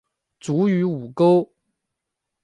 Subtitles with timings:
[0.39, 1.51] 卒于午沟。